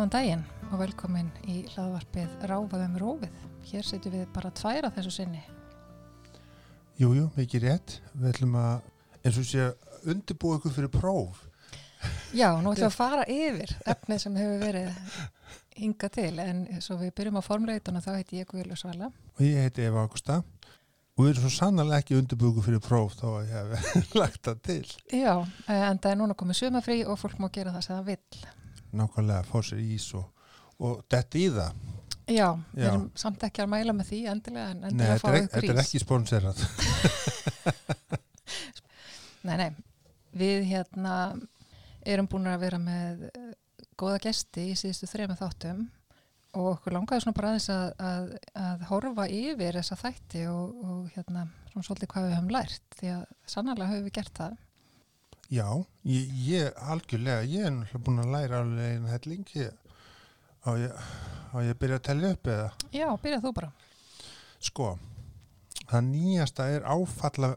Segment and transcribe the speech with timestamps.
[0.00, 3.40] Góðan daginn og velkomin í hlaðvarpið Ráfaðum Rófið.
[3.68, 5.42] Hér setjum við bara tværa þessu sinni.
[6.96, 7.96] Jújú, jú, mikið rétt.
[8.14, 8.86] Við ætlum að,
[9.20, 9.66] eins og sé,
[10.08, 11.42] undirbúa ykkur fyrir próf.
[12.32, 15.18] Já, nú ætlum við að fara yfir efnið sem hefur verið
[15.82, 19.10] hinga til en svo við byrjum á formleituna þá heiti ég Guðlu Svala.
[19.36, 23.20] Og ég heiti Eva Augusta og við erum svo sannlega ekki undirbúa ykkur fyrir próf
[23.20, 24.80] þá að ég hef lagt það til.
[25.12, 25.34] Já,
[25.68, 28.40] eh, en það er núna komið sumafrí og fólk má gera það sem það vill.
[28.96, 30.26] Nákvæmlega, fá sér ís og,
[30.82, 31.72] og dett í það.
[32.30, 35.28] Já, við erum samt ekki að mæla með því endilega en Nei, endilega að fá
[35.28, 35.84] þetta er, ykkur þetta er ís.
[35.86, 36.58] ekki sponserað.
[39.48, 39.70] Nei, nei,
[40.36, 41.14] við hérna
[42.04, 43.22] erum búin að vera með
[44.00, 45.80] góða gesti í síðustu þrejum þáttum
[46.58, 48.24] og okkur langaði svona bara aðeins að, að,
[48.58, 53.08] að horfa yfir þessa þætti og, og hérna svona svolítið hvað við höfum lært því
[53.14, 53.22] að
[53.54, 54.54] sannarlega höfum við gert það.
[55.50, 55.66] Já,
[56.06, 59.48] ég, ég algjörlega, ég er náttúrulega búin að læra alveg einu helling.
[60.62, 61.08] Á, ég,
[61.66, 62.68] ég byrja að tellja upp eða?
[62.94, 63.70] Já, byrjað þú bara.
[64.62, 64.86] Sko,
[65.90, 67.50] það nýjasta er áfalla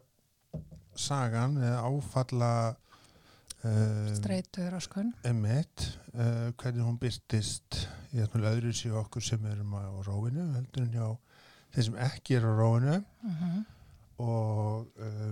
[0.97, 2.49] sagan eða áfalla
[3.61, 5.13] um, Streitur og skun.
[5.29, 5.85] emitt,
[6.15, 7.77] uh, hvernig hún byrtist
[8.09, 11.07] í þessum öðru séu okkur sem erum á róinu, heldur en hjá
[11.75, 13.61] þeir sem ekki er á róinu Mm
[14.21, 15.31] og uh,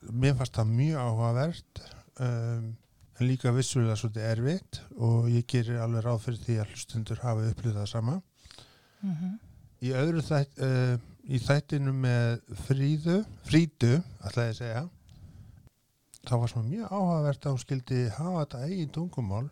[0.00, 1.82] mér fannst það mjög áhugavert
[2.22, 2.68] um,
[3.18, 7.48] en líka vissulega svolítið erfitt og ég gerir alveg ráð fyrir því að hlustundur hafa
[7.50, 8.20] upplýðað það sama.
[9.02, 9.32] -hmm.
[9.80, 10.94] í öðru þætt uh,
[11.28, 14.84] í þættinu með fríðu frídu, ætlaði að segja
[16.28, 19.48] þá var svona mjög áhugavert að hún skildi hafa þetta eigin tungumál.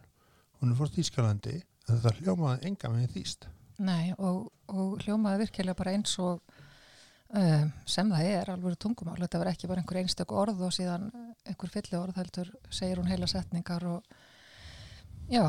[0.61, 5.77] Hún er fórst Ískalandi en þetta hljómaði enga með þýst Nei, og, og hljómaði virkilega
[5.77, 6.41] bara eins og
[7.34, 9.19] um, sem það er alveg tungumál.
[9.22, 11.09] Þetta var ekki bara einhver einstök orð og síðan
[11.47, 14.04] einhver fylli orð heldur segir hún heila setningar og
[15.31, 15.44] já,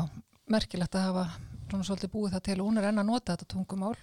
[0.50, 1.26] merkilegt að hafa
[1.68, 3.96] svona svolítið búið það til og hún er enn að nota þetta tungumál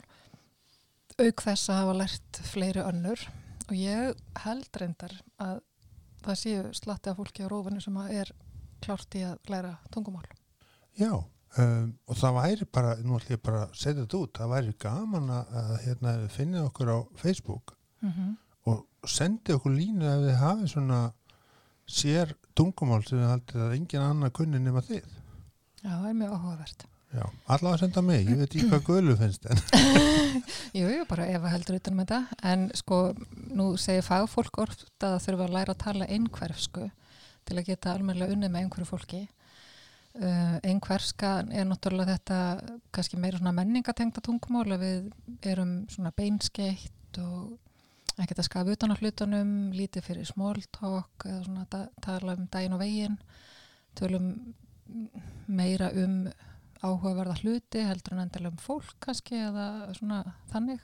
[1.16, 3.22] auk þess að hafa lært fleiri önnur
[3.66, 5.62] og ég held reyndar að
[6.26, 8.32] það séu slatti af fólki á rófinu sem er
[8.84, 10.28] klárt í að læra tungumál.
[10.98, 11.12] já,
[11.62, 14.74] um, og það væri bara nú ætlum ég bara að setja þetta út það væri
[14.86, 15.54] gaman að,
[15.86, 18.34] hérna, finna okkur á Facebook Mm
[18.66, 21.00] og sendi okkur línu ef þið hafið svona
[21.86, 25.04] sér tungumál sem þið haldið að engin annar kunni nema þið
[25.86, 26.86] Já, það er mjög áhugavert.
[27.16, 29.60] Já, allavega senda mig, ég veit ekki hvað guðlu finnst en
[30.80, 32.98] Jú, jú, bara ef að heldur utan með þetta, en sko,
[33.54, 36.88] nú segir fagfólk orft að það þurfa að læra að tala einhverfsku
[37.46, 39.22] til að geta almennilega unnið með einhverju fólki.
[40.16, 42.38] Uh, einhverska er náttúrulega þetta
[42.96, 47.58] kannski meira svona menningatengta tungumál að við erum svona beinskeitt og
[48.16, 52.48] ekkert að skafa utan á hlutunum, lítið fyrir small talk eða svona da, tala um
[52.52, 53.18] daginn og veginn,
[54.00, 54.30] tölum
[55.52, 56.22] meira um
[56.86, 59.68] áhugaverða hluti heldur en endilega um fólk kannski eða
[59.98, 60.24] svona
[60.54, 60.80] þannig.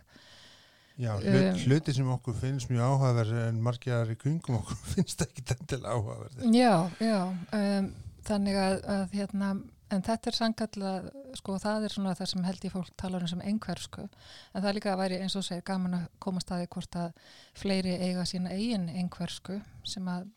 [1.00, 5.24] Já, hlut, Um, hluti sem okkur finnst mjög áhugaverð en margir í kringum okkur finnst
[5.24, 7.20] ekki endilega áhugaverð Já, já,
[7.58, 7.88] um,
[8.28, 9.52] þannig að, að hérna,
[9.92, 11.08] en þetta er sangallað,
[11.40, 14.06] sko það er svona það sem held ég fólk talar um sem einhverfsku,
[14.54, 17.26] en það líka að væri eins og segir gaman að koma staði hvort að
[17.58, 20.30] fleiri eiga sína eigin einhverfsku sem að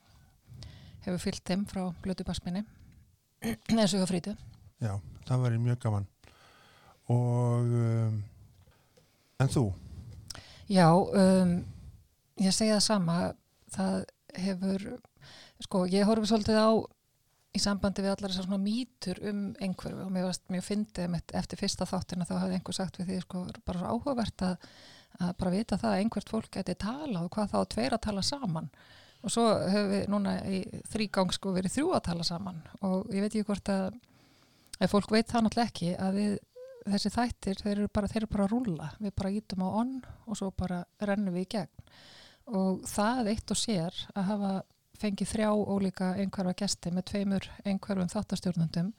[1.04, 2.64] hefur fyllt þeim frá blötu basminni,
[3.78, 4.34] eins og frítu.
[4.82, 4.96] Já,
[5.28, 6.10] það væri mjög gaman
[7.12, 8.20] og um,
[9.40, 9.64] en þú?
[10.72, 11.58] Já, um,
[12.40, 13.16] ég segi það sama,
[13.74, 13.96] það
[14.40, 14.86] hefur,
[15.66, 16.70] sko, ég horfi svolítið á
[17.54, 21.86] í sambandi við allar þessar svona mýtur um einhverju og mér fyndið mitt eftir fyrsta
[21.86, 24.70] þáttina þá hafði einhver sagt við því sko, bara svo áhugavert að,
[25.20, 28.24] að bara vita það að einhvert fólk geti tala og hvað þá tveir að tala
[28.26, 28.72] saman.
[29.24, 30.58] Og svo höfum við núna í
[30.92, 33.86] þrýgang sko verið þrjú að tala saman og ég veit ekki hvort að
[34.82, 36.34] ef fólk veit það náttúrulega ekki að við
[36.84, 38.90] þessi þættir, þeir eru bara, þeir eru bara að rúlla.
[39.00, 39.94] Við bara ítum á onn
[40.26, 41.88] og svo bara rennum við í gegn.
[42.58, 44.54] Og það eitt og sér að hafa
[45.00, 48.92] fengið þrjá ólíka einhverfa gesti með tveimur einhverfum þáttastjórnundum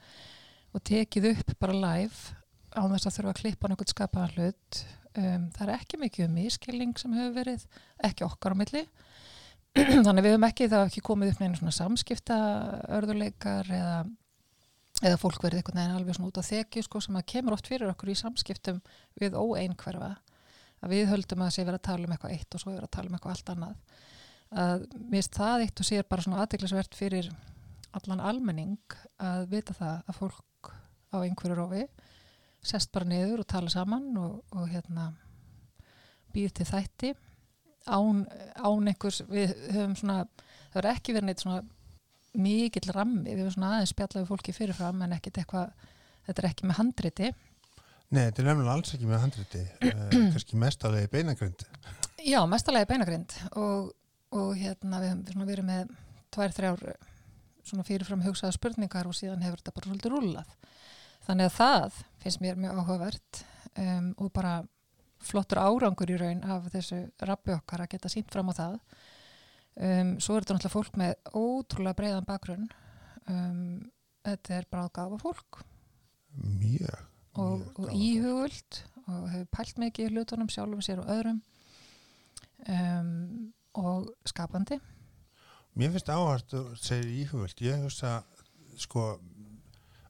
[0.76, 2.36] og tekið upp bara live
[2.76, 4.82] á þess að þurfa að klippa nokkuð skapaðan hlut.
[5.16, 7.64] Um, það er ekki mikið um miskilling sem hefur verið
[8.04, 8.84] ekki okkar á milli.
[10.06, 12.38] Þannig við höfum ekki, það hafa ekki komið upp neina svona samskipta
[12.98, 13.96] örðuleikar eða,
[15.02, 17.72] eða fólk verið einhvern veginn alveg svona út á þekju sko, sem að kemur oft
[17.72, 18.84] fyrir okkur í samskiptum
[19.20, 20.12] við óeinhverfa.
[20.84, 22.96] Að við höldum að sé verið að tala um eitthvað eitt og svo verið að
[22.98, 24.04] tala um eitthvað allt annað
[24.54, 27.30] að finnst það eitt og sér bara svona aðdeglisvert fyrir
[27.96, 30.72] allan almenning að vita það að fólk
[31.16, 31.86] á einhverju rófi
[32.66, 35.12] sest bara niður og tala saman og, og hérna
[36.36, 37.14] býð til þætti
[37.86, 38.26] án,
[38.58, 41.64] án einhvers, við höfum svona það verður ekki verið neitt svona
[42.36, 45.92] mikill rammi, við höfum svona aðeins spjallað við fólki fyrirfram en ekkert eitthvað
[46.26, 47.34] þetta er ekki með handriti
[48.14, 50.02] Nei, þetta er nefnilega alls ekki með handriti, uh,
[50.36, 51.64] kannski mestalegi beinagrind.
[52.22, 53.90] Já, mestalegi beinagrind og,
[54.36, 55.92] og hérna við höfum verið með
[56.36, 56.86] tvær, þrjár
[57.66, 60.56] svona fyrirfram hugsaða spurningar og síðan hefur þetta bara svolítið rúlað.
[61.26, 63.42] Þannig að það finnst mér mjög áhugavert
[63.82, 64.56] um, og bara
[65.26, 68.76] flottur árangur í raun af þessu rabbi okkar að geta sínt fram á það.
[69.76, 72.68] Um, svo er þetta náttúrulega fólk með ótrúlega breiðan bakgrunn.
[73.26, 73.90] Um,
[74.26, 75.64] þetta er bara gafa fólk
[76.36, 77.02] Mjög.
[77.42, 81.42] og, og íhugult og hefur pælt mikið í hlutunum sjálfum sér og öðrum
[82.70, 84.80] um, og skapandi
[85.76, 87.60] Mér finnst áhært að segja íhugvöld.
[87.60, 88.22] Ég hugsa,
[88.80, 89.18] sko,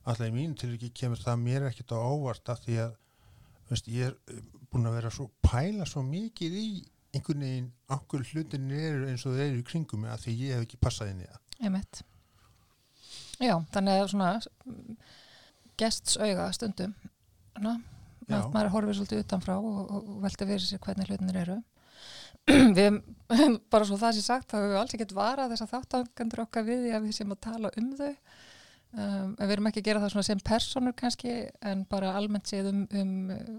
[0.06, 2.92] alltaf í mínu tilviki kemur það mér ekkert á óvart af því að
[3.70, 6.68] veist, ég er eh, búin að vera svo pæla svo mikið í
[7.16, 10.66] einhvern veginn okkur hlutin eru eins og þeir eru í kringum af því ég hef
[10.66, 11.42] ekki passað inn í það.
[11.66, 12.02] einmitt
[13.40, 14.30] já, þannig að svona
[15.80, 16.94] gests auga stundum
[17.56, 21.58] að maður horfir svolítið utanfrá og, og, velti fyrir sér hvernig hlutinir eru
[22.78, 23.00] við,
[23.72, 26.68] bara svo það sé sagt þá hefur við alls ekkert varað þess að þáttakandur okkar
[26.68, 29.88] við því að við séum að tala um þau um, en við erum ekki að
[29.90, 31.40] gera það svona sem personur kannski
[31.72, 33.58] en bara almennt séð um, um uh,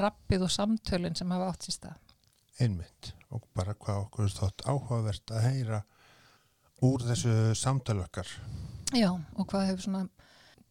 [0.00, 2.10] rappið og samtölin sem hafa átt sér stað
[2.60, 3.14] Einmitt.
[3.32, 5.80] Og bara hvað okkur þótt áhugavert að heyra
[6.84, 8.28] úr þessu samtali okkar.
[8.96, 10.02] Já, og hvað hefur svona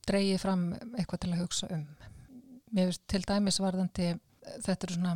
[0.09, 1.85] dreigið fram eitthvað til að hugsa um.
[2.69, 4.09] Mér finnst til dæmis varðandi,
[4.65, 5.13] þetta eru svona,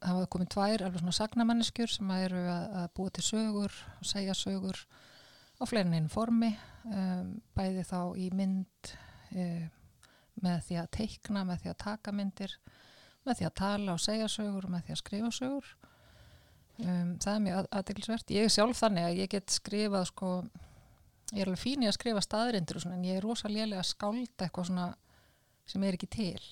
[0.00, 4.08] það hafa komið tvær alveg svona sagnamanneskjur sem eru að, að búa til sögur og
[4.08, 4.80] segja sögur
[5.60, 6.54] á fleirin einu formi,
[6.88, 8.94] um, bæði þá í mynd
[9.34, 9.68] um,
[10.40, 12.56] með því að teikna, með því að taka myndir,
[13.28, 15.70] með því að tala og segja sögur með því að skrifa sögur.
[16.80, 18.32] Um, það er mjög aðdeglisvert.
[18.32, 20.30] Ég er sjálf þannig að ég get skrifað sko
[21.34, 24.46] ég er alveg fín í að skrifa staðrindur en ég er rosa lélega að skálda
[24.46, 24.88] eitthvað svona
[25.68, 26.42] sem er ekki til.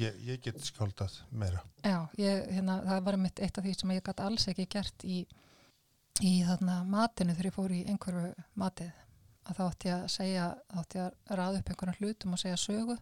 [0.00, 1.62] Ég, ég get skáldað meira.
[1.84, 5.04] Já, ég, hérna, það var mitt eitt af því sem ég gæti alls ekki gert
[5.04, 5.18] í,
[6.24, 8.92] í þarna matinu þegar ég fór í einhverju matið.
[9.46, 12.42] Að þá átti ég að segja, þá átti ég að ræða upp einhverjum hlutum og
[12.42, 12.98] segja sögu.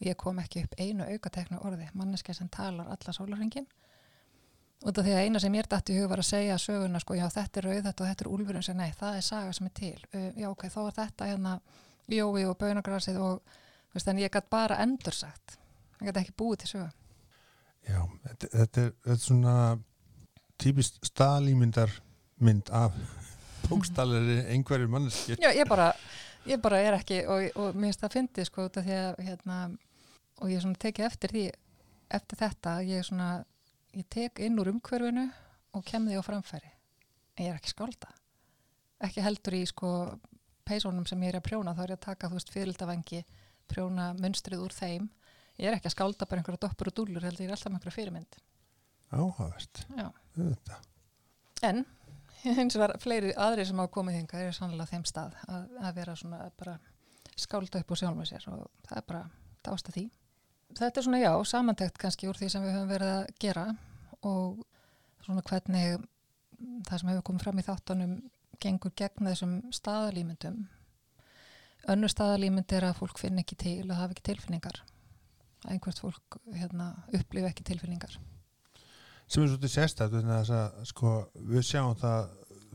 [0.00, 3.68] Og ég kom ekki upp einu aukateknu orði manneska sem talar alla sólarringin
[4.80, 7.00] út af því að eina sem ég er dætt í hug var að segja söguna
[7.02, 9.56] sko, já þetta er rauð þetta og þetta er úlfurinn sem nei, það er saga
[9.56, 9.96] sem er til.
[10.14, 11.56] Uh, já ok, þá er þetta hérna
[12.10, 13.58] jói og baunagrasið og
[13.94, 15.58] veist, en ég gætt bara endursagt.
[16.00, 16.88] Ég gætt ekki búið til sögu.
[17.88, 19.54] Já, þetta, þetta, er, þetta er svona
[20.60, 21.94] típist staðlýmyndar
[22.44, 22.96] mynd af
[23.68, 25.38] bókstalari einhverju manneski.
[25.40, 25.90] Já, ég bara,
[26.48, 29.22] ég bara er ekki og, og mér finnst það fyndið sko út af því að
[29.28, 29.60] hérna,
[30.40, 31.46] og ég svona tekið eftir því
[32.10, 33.30] eftir þetta, ég svona
[33.96, 35.26] ég tek inn úr umhverfinu
[35.74, 36.72] og kem því á framfæri.
[37.36, 38.10] En ég er ekki skálda.
[39.00, 39.90] Ekki heldur í sko
[40.66, 43.22] peysónum sem ég er að prjóna, þá er ég að taka þú veist fyrirldavangi,
[43.70, 45.08] prjóna munstrið úr þeim
[45.60, 47.80] ég er ekki að skálda bara einhverja doppur og dúllur, heldur ég er alltaf með
[47.80, 48.38] einhverja fyrirmynd.
[50.36, 50.78] Þetta.
[51.68, 51.82] En
[52.60, 55.68] eins og var fleiri aðri sem hafa komið hinga er sannlega á þeim stað að,
[55.82, 56.78] að vera svona bara
[57.40, 59.22] skálda upp úr sjálfum sér og það er bara
[59.66, 60.06] dásta því.
[60.78, 63.66] Þetta er svona já, samantekt kannski úr því sem við höfum verið að gera
[64.26, 64.60] og
[65.24, 66.04] svona hvernig
[66.88, 68.14] það sem hefur komið fram í þáttunum
[68.60, 70.60] gengur gegn þessum staðalýmyndum.
[71.88, 74.82] Önnur staðalýmynd er að fólk finn ekki til og hafa ekki tilfinningar.
[75.70, 78.18] Einhvert fólk hérna, upplifa ekki tilfinningar.
[79.30, 79.74] Sem er svolítið
[80.56, 81.14] að sko,
[81.48, 82.30] við sjáum það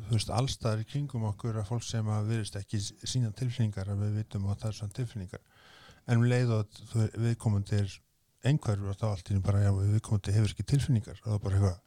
[0.10, 4.20] veist, allstaðar í kringum okkur að fólk sem að virðist ekki sína tilfinningar að við
[4.22, 5.44] vitum að það er svona tilfinningar
[6.06, 7.96] en um leið og veist, viðkomandi er
[8.46, 11.44] einhverjur og þá allt í einu bara já, viðkomandi hefur ekki tilfinningar og það er
[11.46, 11.82] bara eitthvað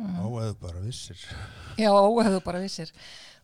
[0.00, 0.20] Mm.
[0.42, 1.24] eða bara vissir.
[1.76, 2.92] Já, óhefðu bara vissir.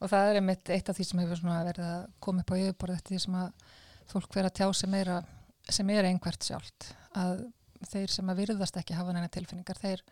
[0.01, 2.97] Og það er einmitt eitt af því sem hefur verið að koma upp á yfirborð
[2.97, 3.67] eftir því sem að
[4.13, 5.21] fólk verið að tjá sig meira
[5.69, 6.91] sem er einhvert sjálft.
[7.17, 7.47] Að
[7.93, 10.05] þeir sem að virðast ekki hafa neina tilfinningar þeir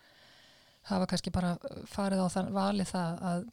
[0.89, 1.55] hafa kannski bara
[1.89, 3.45] farið á þann valið það að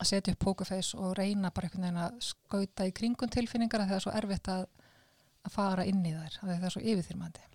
[0.00, 3.90] að setja upp pókufeis og reyna bara einhvern veginn að skauta í kringum tilfinningar að
[3.90, 4.66] það er svo erfitt að,
[5.44, 7.49] að fara inn í þær, að það er svo yfirþyrmandi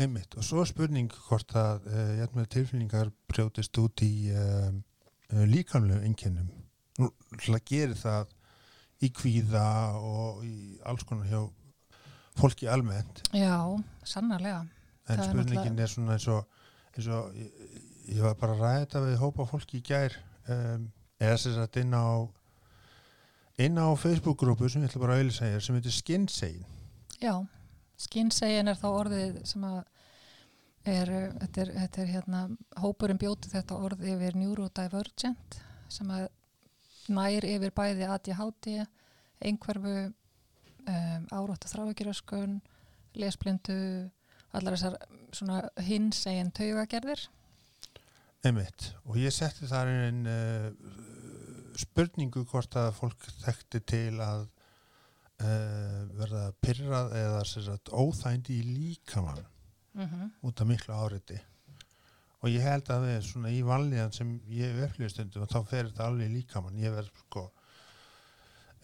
[0.00, 0.34] einmitt.
[0.38, 1.86] Og svo er spurning hvort að
[2.20, 4.70] jætnum tilfinningar brjótist út í uh,
[5.32, 6.48] uh, líkamlegu einkennum.
[6.98, 7.10] Nú
[7.44, 8.34] hlað gerir það
[9.06, 9.66] í kvíða
[10.02, 11.42] og í alls konar hjá
[12.38, 13.22] fólki almennt.
[13.34, 13.58] Já,
[14.06, 14.64] sannarlega.
[15.08, 16.64] En Það er spurningin náttúrulega- er svona eins og,
[16.96, 17.52] eins og ég,
[18.14, 20.16] ég var bara að ræða við hópa fólki í gær
[20.48, 20.90] um,
[21.20, 22.06] eða sem sagt inn á
[23.58, 26.66] inn á Facebook-grúpu sem ég ætla bara að auðvitað segja sem heitir Skinsegin
[27.18, 27.32] Já,
[27.98, 29.80] skynsegin er þá orðið sem að
[30.88, 31.10] er,
[31.42, 32.42] þetta er, þetta er hérna,
[32.80, 35.58] hópurinn bjóti þetta orð yfir neurodivergent
[35.92, 36.28] sem að
[37.12, 38.68] nær yfir bæði ADHD,
[39.48, 42.58] einhverfu um, árótt og þráakiröskun,
[43.18, 43.78] lesblindu,
[44.52, 44.98] allar þessar
[45.34, 47.26] svona hins eginn taugagerðir.
[48.46, 48.92] Einmitt.
[49.08, 50.68] Og ég setti þar inn uh,
[51.78, 54.46] spurningu hvort að fólk þekkti til að
[55.42, 59.44] uh, verða pyrrað eða sagt, óþændi í líkamann
[59.98, 61.38] Mm út af miklu áriti.
[62.42, 65.88] Og ég held að við svona í vanlíðan sem ég upplýðið stundum og þá fer
[65.88, 66.78] þetta alveg í líkamann.
[66.78, 67.48] Ég verð sko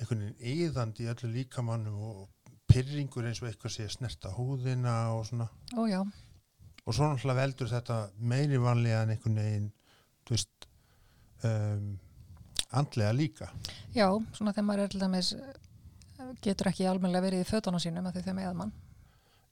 [0.00, 5.28] einhvern veginn yðandi í öllu líkamannum og pyrringur eins og eitthvað sé snerta húðina og
[5.28, 5.46] svona.
[5.78, 5.87] Ó
[6.84, 9.68] og svo náttúrulega veldur þetta meiri vanlega en einhvern veginn
[10.25, 10.66] þú veist
[11.49, 11.87] um,
[12.76, 13.50] andlega líka
[13.96, 15.54] já, svona þegar maður er til dæmis eh,
[16.45, 18.73] getur ekki almennilega verið í fötunum sínum að því þeim eða mann.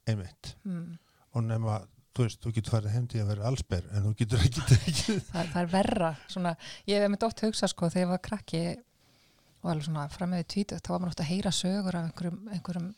[0.06, 0.98] einmitt Mm.
[1.34, 1.80] og nema,
[2.14, 5.20] þú veist, þú getur farið heim til að vera allsber en þú getur ekki tekið
[5.32, 6.56] Það, það er verra, svona,
[6.90, 8.62] ég hef með dótt hugsa sko þegar ég var krakki
[9.62, 12.88] og alveg svona framöðu tvítugt, þá var maður oft að heyra sögur af einhverjum, einhverjum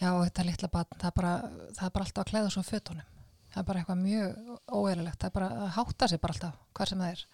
[0.00, 1.32] já, þetta litla batn, það bara,
[1.76, 3.08] það er bara alltaf að klæða svo fötunum.
[3.50, 4.30] Það er bara eitthvað mjög
[4.78, 7.24] óeðlilegt, það er bara að hátta sig bara alltaf, hvað sem það er.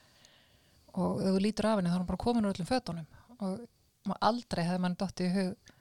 [0.96, 3.06] Og ef þú lítur af henni þá er hún bara komin úr öllum fötunum
[3.36, 3.60] og
[4.20, 5.72] aldrei hefði mann dótt í hug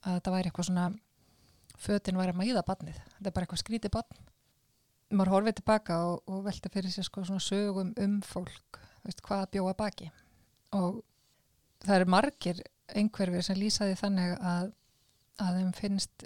[0.00, 0.90] að þetta væri eitthvað svona
[1.80, 4.28] fötin væri að mæða batnið, þetta er bara eitthvað skrítið batn
[5.10, 9.48] maður horfið tilbaka og, og velti fyrir sér sko svona sögum um fólk veist, hvað
[9.56, 10.10] bjóða baki.
[10.76, 11.00] Og
[11.84, 14.76] það eru margir einhverfir sem lýsaði þannig að
[15.40, 16.24] að þeim finnst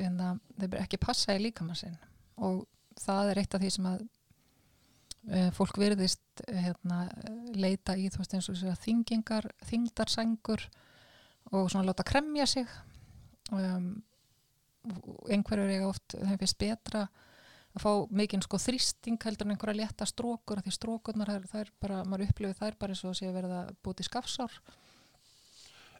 [0.00, 1.96] að þeim ekki passa í líkamann sinn.
[2.40, 2.64] Og
[2.96, 4.04] það er eitt af því sem að
[5.28, 7.02] e, fólk virðist hérna,
[7.52, 10.64] leita í þú veist eins og þingingar þingdarsængur
[11.52, 12.66] og svona láta kremja sig.
[13.54, 14.02] Um,
[15.30, 17.06] einhverjur eiga oft þeim finnst betra
[17.76, 21.62] að fá mikinn sko þrýsting heldur en einhverja létta strókur því strókurnar það er, það
[21.62, 24.58] er bara, maður upplifið þær bara eins og sé að verða búið í skafsár.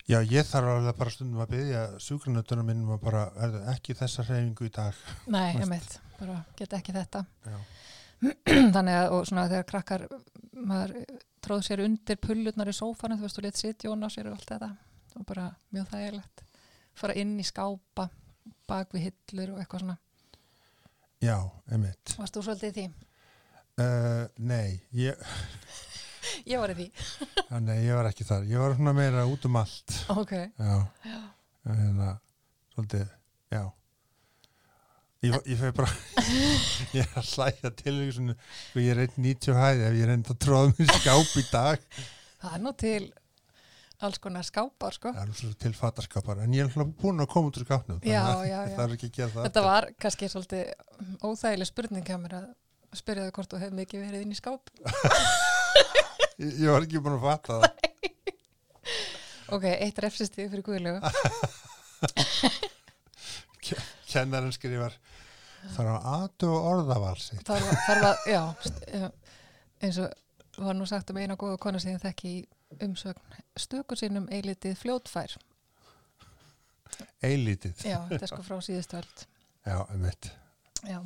[0.06, 4.24] Já, ég þarf alveg bara stundum að byggja sjúkranötunum minnum að bara erðu ekki þessa
[4.28, 5.00] hreyfingu í dag.
[5.34, 7.24] Nei, ég meit, bara geta ekki þetta.
[7.42, 7.56] Já,
[8.76, 10.06] þannig að, svona þegar krakkar
[10.56, 10.94] maður
[11.42, 14.52] tróð sér undir pullurnar í sófanum, þú veist, og létt sitjón á sér og allt
[14.54, 14.70] þetta,
[15.16, 16.44] og bara mjög þægilegt.
[16.96, 18.08] Fara inn í skápa
[18.68, 19.98] bak við hillur og eitthvað svona.
[21.24, 21.36] Já
[21.72, 22.14] einmitt.
[22.18, 22.86] Varst þú svolítið því?
[23.80, 25.16] uh, Nei, ég,
[26.50, 26.86] Ég var í því.
[27.50, 28.44] Já, nei, ég var ekki þar.
[28.50, 29.94] Ég var svona meira út um allt.
[30.12, 30.76] Ok, Já,
[31.66, 32.12] hérna,
[32.74, 33.06] svolítið,
[33.54, 33.62] já.
[35.24, 35.90] Ég, ég feg bara
[36.96, 38.34] ég er að hlæja til svona,
[38.68, 41.44] sko ég er einn 90 hæði ef ég er enda að tróða mér skáp í
[41.48, 41.86] dag.
[42.42, 43.06] Það er nú til
[44.04, 47.64] alls konar skápar, sko það til fatarskapar en ég er búin að koma út úr
[47.64, 48.74] skápnum Já, já, já.
[48.76, 50.64] það ekki að gera það Þetta var kannski svolítið
[51.24, 52.46] óþægileg spurning hjá mér að
[52.96, 54.70] spyrja þau hvort þú hefur mikið verið inn í skáp.
[56.44, 57.84] ég, var ekki búin að fatta það
[59.56, 60.98] Ok, eitt refsistíð fyrir guðlegu.
[64.10, 64.94] kennarinn skrifar
[65.74, 68.42] þarf að aðtu orðaval Þarf að, já,
[69.82, 72.44] eins og var nú sagt um eina góða konu sem ég þekki í
[72.84, 75.36] umsögn, stöku sinnum eilitið fljótfær.
[77.24, 79.26] eilítið Já, þetta er sko frá síðustu öll.
[79.66, 80.30] já, um mitt
[80.86, 81.00] Já,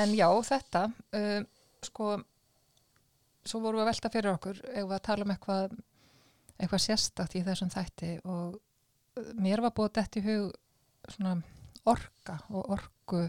[0.00, 0.84] en já, þetta,
[1.18, 1.40] uh,
[1.84, 2.10] sko,
[3.44, 5.74] svo vorum við að velta fyrir okkur við að tala um eitthvað,
[6.58, 10.52] eitthvað sérstakt í þessum þætti og uh, mér var búið dætt í hug
[11.10, 11.36] svona
[11.84, 13.24] orka og orku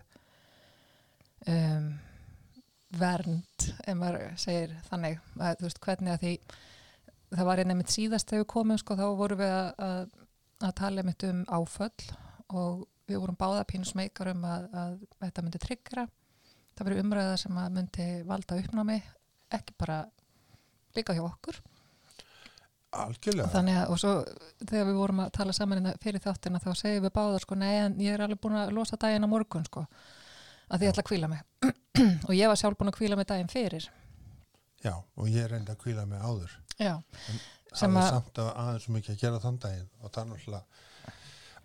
[1.49, 1.87] um,
[2.93, 6.33] vernd, ef maður segir þannig, að, þú veist, hvernig að því
[7.33, 10.17] það var einnig mitt síðast þegar við komum, sko, þá vorum við að, að,
[10.69, 12.09] að tala mitt um áföll
[12.53, 16.07] og við vorum báða pínu smekar um að, að þetta myndi tryggra
[16.73, 18.97] það verið umræða sem að myndi valda uppnámi
[19.53, 19.99] ekki bara
[20.97, 21.59] líka hjá okkur.
[23.03, 23.49] Algjörlega.
[23.49, 24.11] Þannig að og svo
[24.61, 27.73] þegar við vorum að tala saman hérna fyrir þáttina þá segjum við báða sko nei
[27.79, 29.85] en ég er alveg búin að losa daginn á morgun sko
[30.69, 31.41] að því ég ætla að kvíla mig.
[32.29, 33.89] Og ég var sjálf búin að kvíla mig daginn fyrir.
[34.83, 36.95] Já, og ég reyndi að kvíla mig áður já,
[37.73, 40.63] Sem að- samt að aðeins svo mikið að gera þann daginn og það er náttúrulega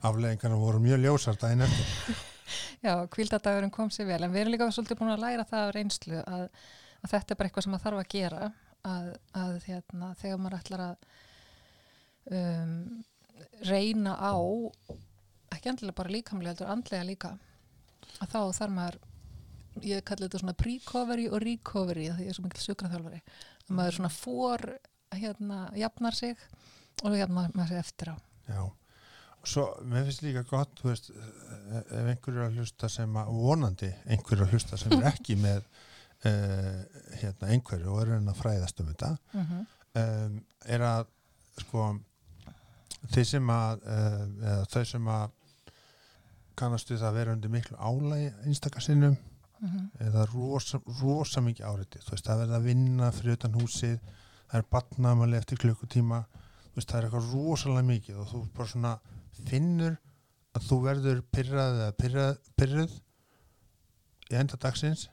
[0.09, 2.19] afleggingarna voru mjög ljósar daginn eftir.
[2.87, 5.73] Já kvíldadagurinn kom sér vel en við erum líka svolítið búin að læra það af
[5.75, 6.45] reynslu að,
[7.03, 8.43] að þetta er bara eitthvað sem að þarf að gera
[8.89, 9.09] að,
[9.43, 10.97] að hérna, þegar maður ætlar að
[12.39, 13.05] um,
[13.69, 14.33] reyna á
[15.57, 17.33] ekki endilega bara líkamlega heldur andlega líka
[18.23, 18.99] að þá þarf maður
[19.89, 23.99] ég kalli þetta svona pre-covery og recovery því ég er svo mikil sjúkraþjálfari að maður
[23.99, 24.65] svona fór
[25.15, 26.37] hérna, jafnar sig
[27.05, 28.17] og jafnar maður sig eftir á.
[28.49, 28.63] Já.
[29.39, 33.17] Og svo, mér finnst líka gott þú veist, eh, ef einhverju er að hlusta sem
[33.17, 35.63] að vonandi einhverju að hlusta sem er ekki með
[36.27, 36.83] uh,
[37.21, 39.67] hérna einhverju og er enn að fræðast um þetta mm -hmm.
[40.03, 41.07] um, er að
[41.63, 41.89] sko
[43.15, 45.31] þeir sem að uh, eða þau sem að
[46.59, 49.17] kannastu það að vera undir miklu álægi einstakassinnum
[49.61, 53.99] mhm, eða rosa, rosa mikið áriði þú veist, það verða að vinna fyrir utan húsið
[54.49, 56.23] það er batnaðmæli eftir klukkutíma
[56.75, 58.93] veist, það er eitthvað rosalega mikið og þú bara svona
[59.49, 59.97] finnur
[60.57, 62.95] að þú verður pyrrað eða pyrrað, pyrruð
[64.29, 65.07] í enda dagsins.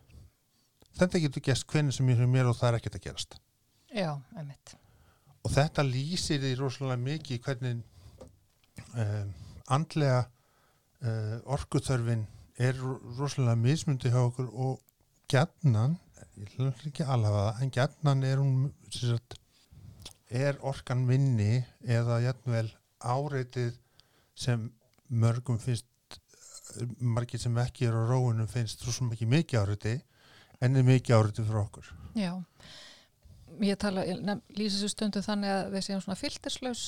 [0.96, 3.36] Þetta getur gæst hvernig sem ég fyrir mér og það er ekkert að gerast.
[3.96, 4.76] Já, einmitt.
[5.46, 7.84] Og þetta lýsir því rosalega mikið hvernig
[8.96, 9.34] um,
[9.76, 10.22] andlega
[11.04, 12.24] uh, orkuþörfin
[12.58, 14.80] er ro- rosalega mismundi hjá okkur og
[15.32, 15.98] gjarnan
[16.42, 18.56] ég hljóð ekki alveg það en gjarnan er hún
[18.94, 19.38] sagt,
[20.30, 22.68] er orkan minni eða jafnvel
[23.06, 23.76] áreitið
[24.36, 24.70] sem
[25.10, 25.88] mörgum finnst
[27.00, 29.96] margir sem ekki eru á róunum finnst svo sem ekki mikið áreiti
[30.64, 31.90] en er mikið áreitið fyrir okkur.
[32.18, 32.32] Já,
[33.62, 36.84] ég tala, ég nefn- lýsi þessu stundu þannig að við séum svona filterslaus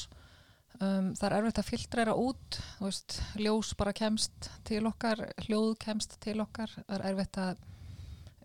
[0.81, 5.75] um, það er erfitt að filtrera út þú veist, ljós bara kemst til okkar, hljóð
[5.84, 6.74] kemst til okkar.
[6.88, 7.63] Það er erfitt að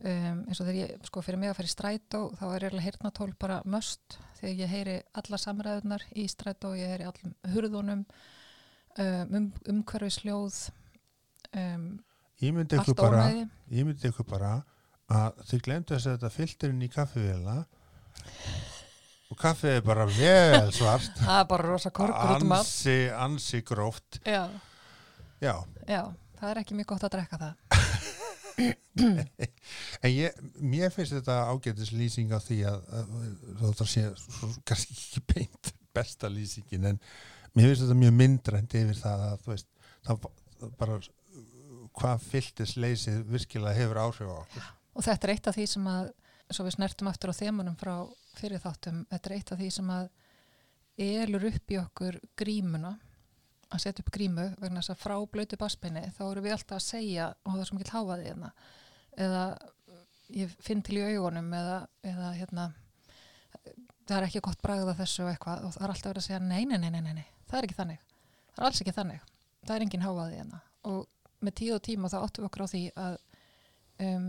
[0.03, 3.31] um, eins og þegar ég, sko fyrir mig að fyrir strætó þá er eiginlega heyrnatól
[3.41, 8.05] bara möst þegar ég heyri alla samræðunar í strætó, ég heyri allum hurðunum
[8.99, 10.59] um, um, umhverfisljóð
[11.55, 11.87] um,
[12.43, 14.57] ég myndi ykkur bara ég myndi ykkur bara
[15.13, 17.63] að þið glemdu að setja filterinn í kaffivélina.
[19.33, 21.15] Og kaffið er bara vel svart.
[21.21, 22.69] Það er bara rosa korkur út um allt.
[22.69, 24.21] Ansi, ansi gróft.
[24.29, 24.45] Já,
[25.41, 25.55] já,
[25.89, 26.03] já,
[26.41, 27.92] það er ekki mjög gott að drekka það
[28.61, 33.15] en ég, mér finnst þetta ágætis lýsing á því að, að,
[33.55, 34.05] að það sé
[34.69, 37.01] kannski ekki beint besta lýsingin en
[37.57, 39.69] mér finnst þetta mjög myndrænt yfir það að þú veist,
[40.07, 40.27] það
[40.81, 40.99] bara
[41.99, 44.69] hvað fylltis leysið virkilega hefur áhrif á okkur.
[44.97, 46.11] Og þetta er eitt af því sem að,
[46.53, 47.95] svo við snertum aftur á þemunum frá
[48.39, 50.07] fyrir þáttum, þetta er eitt af því sem að
[51.03, 52.93] elur upp í okkur grímuna,
[53.73, 56.87] að setja upp grímu vegna þess að frá blötu baspenni þá erum við alltaf að
[56.87, 58.53] segja, og það er svo mikið háfaði hérna,
[59.27, 59.45] eða
[60.33, 61.79] ég finn til í augunum eða,
[62.13, 62.69] eða hérna,
[64.09, 66.63] það er ekki gott bragða þessu eitthvað og það er alltaf verið að segja nei,
[66.69, 68.07] nei, nei, nei, nei, það er ekki þannig.
[68.53, 69.27] Það er alls ekki þannig,
[69.65, 70.63] það er engin háfaði hérna.
[70.89, 73.19] Og með tíð og tíma þá áttum við okkur á því að
[74.07, 74.27] um,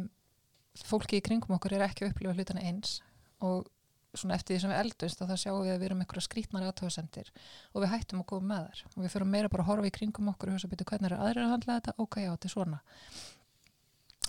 [0.84, 2.98] fólki í kringum okkur er ekki að upplifa hlutana eins
[3.44, 3.68] og
[4.14, 7.30] svona eftir því sem við eldumst þá sjáum við að við erum einhverja skrítnar aðtöðsendir
[7.74, 8.82] og við hættum að koma með þær.
[8.92, 11.22] Og við fyrir meira bara að horfa í kringum okkur og hugsa byrju hvernig eru
[11.22, 12.82] aðrir að handla þetta, ok, já, þetta er svona.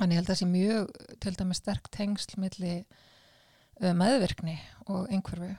[0.00, 0.94] En ég held að það sé mjög
[1.24, 4.56] til dæmis sterk tengsl milli uh, meðvirkni
[4.88, 5.50] og einhverfu.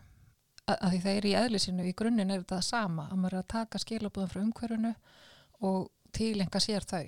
[0.65, 3.37] Að, að því það er í eðlisinu í grunninn er þetta það sama að maður
[3.37, 4.95] er að taka skilabúðan frá umhverfinu
[5.69, 5.85] og
[6.15, 7.05] tilenga sér þau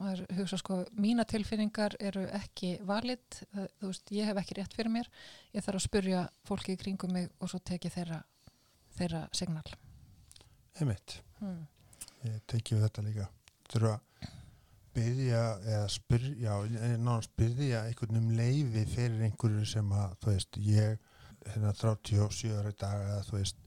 [0.00, 4.76] maður hugsa sko, mína tilfinningar eru ekki valid, það, þú veist, ég hef ekki rétt
[4.76, 5.10] fyrir mér,
[5.54, 8.22] ég þarf að spurja fólki í kringum mig og svo teki þeirra
[8.96, 9.66] þeirra signal.
[10.80, 11.64] Einmitt, hmm.
[12.26, 13.28] ég tengi við þetta líka.
[13.70, 13.98] Þurfa
[14.94, 20.96] byrja eða spyrja, náttúrulega spyrja einhvern um leifi fyrir einhverju sem að, þú veist, ég
[21.46, 23.60] hérna 37 ára í dag eða þú veist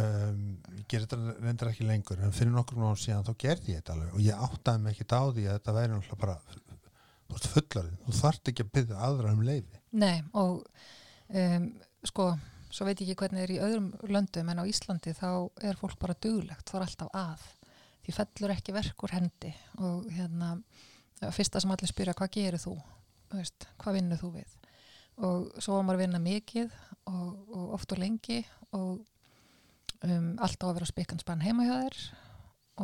[0.00, 0.42] um,
[0.76, 3.96] ég ger þetta reyndar ekki lengur en fyrir nokkur mánu síðan þá gerði ég þetta
[3.96, 6.36] alveg og ég áttaði mig ekki á því að þetta væri náttúrulega bara
[7.26, 10.66] þú ert fullarinn, þú þarft ekki að byrja aðra um leifi Nei, og
[11.42, 11.70] um,
[12.06, 12.28] sko,
[12.70, 15.30] svo veit ég ekki hvernig það er í öðrum löndum en á Íslandi þá
[15.64, 17.48] er fólk bara duglegt, það er alltaf að
[18.06, 19.50] því fellur ekki verk úr hendi
[19.82, 20.52] og hérna,
[21.34, 22.76] fyrsta sem allir spyrja hvað gerir Þú?
[23.34, 24.52] Veist, hvað vinnur þú við?
[25.26, 26.74] Og svo var maður að vinna mikið
[27.10, 28.38] og, og oft og lengi
[28.76, 29.00] og
[30.04, 31.98] um, alltaf að vera spikkan spann heima hjá þér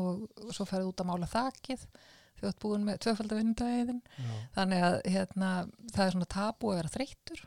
[0.00, 1.86] og, svo ferðu út að mála þakið
[2.40, 4.02] þú ert búin með tvöfaldavinnudaginn
[4.56, 5.50] þannig að hérna,
[5.92, 7.42] það er svona tabu að vera þreyttur.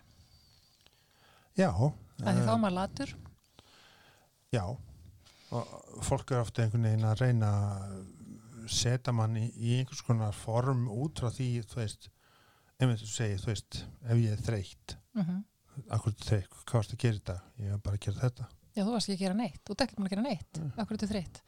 [1.56, 3.15] Já, Af því þá eh, er maður latur.
[4.56, 4.65] já.
[5.56, 10.34] Og fólk er ofta einhvern veginn að reyna að setja mann í, í einhvers konar
[10.36, 12.10] form út frá því, þú veist
[12.80, 15.43] einmitt þú veist, ef ég er þreytt Mm
[15.91, 18.84] akkur er þreytt, hvað varst að gera þetta ég er bara að gera þetta Já,
[18.84, 19.62] þú varst ekki að gera neitt.
[19.64, 20.60] Þú ekki búin að gera neitt.
[20.60, 20.72] Mm.
[20.76, 21.42] Akkur er þetta þreytt.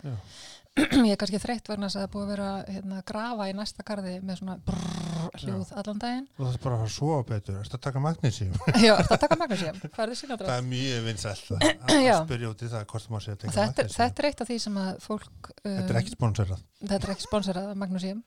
[1.08, 3.86] Ég er kannski þreytt þess að það er búið að vera hérna, grafa í næsta
[3.88, 5.08] garði með svona brrrr
[5.42, 6.28] hljóð allan daginn.
[6.38, 8.54] það er bara að fara að sofa betur, ertu að taka magnísíum
[8.86, 9.80] Já, er það að taka magnusíum?
[9.82, 10.52] Hvað er þið það sínadrátt?
[10.62, 13.98] er mjög vinsælt að spyrja út í það hvort maður sé að taka Þetta, magnísíum
[13.98, 15.52] þetta er eitt af því sem að fólk...
[15.58, 18.22] Um, þetta er ekki sponsorað þetta er ekki sponsorað af magnusíum.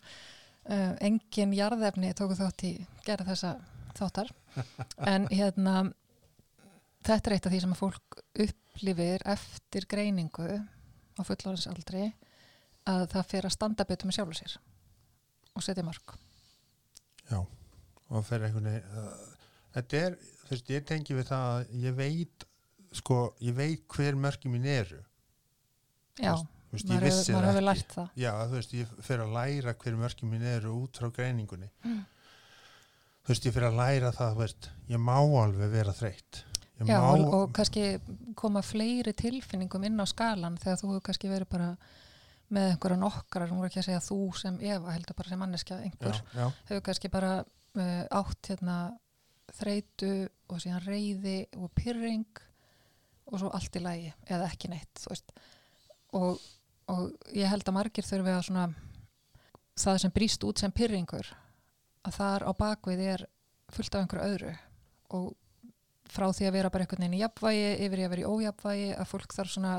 [0.70, 2.72] Uh, engin jarðefni tóku þátt í
[3.06, 3.54] gera þessa
[3.96, 4.34] þáttar.
[5.12, 5.76] En hérna,
[7.06, 8.20] þetta er eitt af því sem að fólk
[8.70, 10.48] upplifir eftir greiningu
[11.18, 12.10] á fullorðinsaldri
[12.88, 14.56] að það fer að standa betur með sjálfu sér
[15.54, 16.14] og setja mark.
[18.10, 19.18] og fyrir einhvern veginn uh,
[19.76, 22.46] þetta er, þú veist, ég tengi við það að ég veit
[22.98, 25.02] sko, ég veit hver mörki mín eru
[26.20, 26.34] Já,
[26.70, 27.66] Þú veist, maður hefur, það ekki.
[27.66, 31.08] lært það Já, þú veist, ég fer að læra hver mörkin mín eru út frá
[31.14, 31.70] greiningunni.
[31.86, 32.02] Mm.
[33.24, 36.42] Þú veist, ég fer að læra það, þú veist, ég má alveg vera þreytt.
[36.88, 37.98] Já, má, og, og kannski
[38.38, 41.70] koma fleiri tilfinningum inn á skalan þegar þú hefur kannski verið bara
[42.50, 45.80] með einhverja nokkrar, nú er ekki að segja þú sem Eva, heldur bara sem manneskja
[45.84, 48.78] einhver, já, já, hefur kannski bara uh, átt hérna
[49.60, 50.12] þreitu
[50.50, 52.42] og síðan reyði og pyrring
[53.30, 55.04] og svo allt í lagi eða ekki neitt,
[56.16, 56.40] og,
[56.90, 58.66] og ég held að margir þurfi að svona
[59.80, 61.30] það sem brýst út sem pyrringur
[62.06, 63.26] að þar á bakvið er
[63.70, 64.54] fullt af einhverju öðru
[65.16, 65.30] og
[66.10, 68.88] frá því að vera bara einhvern veginn í jafnvægi yfir í að vera í ójafnvægi
[68.96, 69.74] að fólk þarf svona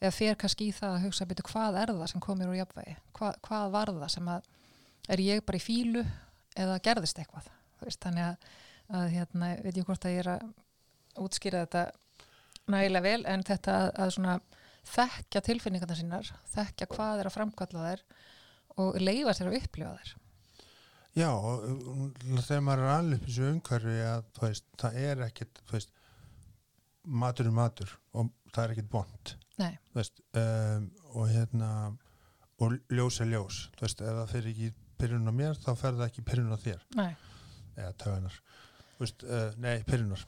[0.00, 2.96] eða fer kannski í það að hugsa byrju hvað er það sem komir úr jafnvægi?
[3.18, 4.48] Hva, hvað var það sem að
[5.10, 6.04] er ég bara í fílu
[6.58, 7.50] eða gerðist eitthvað?
[7.80, 8.48] Veist, þannig að,
[8.96, 11.84] að hérna, veit ég hvort að ég er að útskýra þetta
[12.70, 14.38] nægilega vel en þetta að, að svona
[14.90, 18.04] þekkja tilfinningarna sínar þekkja hvað er að framkalla þær
[18.80, 20.14] og leifa sér að upplifa þær
[21.16, 21.30] já,
[22.46, 25.92] þegar maður er alveg þessu umhverfi að, veist, það er ekkit, veist,
[27.02, 28.92] matur er matur og það er ekkit
[29.88, 31.72] þú veist, um, og hérna,
[32.60, 33.64] og ljós er ljós,
[34.04, 34.70] ef það fyrir ekki
[35.00, 37.10] pyrrun á mér, þá fer það ekki pyrrun á þér, nei.
[37.78, 38.40] Eða tögunar,
[39.24, 40.26] uh, nei, pyrrunar.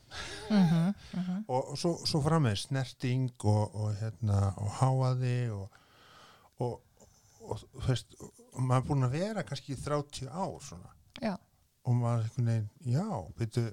[0.48, 5.82] mm -hmm, og, og svo, svo frammeð snerting og, og hérna og háaði og,
[6.58, 6.80] og,
[7.42, 10.92] og þú veist og maður er búin að vera kannski í 30 ár svona.
[11.22, 11.36] Já,
[11.82, 13.06] og maður er einhvern veginn, já,
[13.38, 13.64] veitu